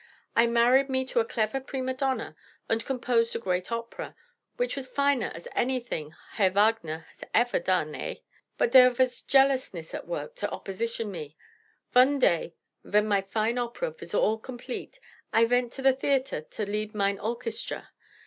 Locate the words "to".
1.05-1.19, 10.37-10.49, 15.73-15.83, 16.41-16.65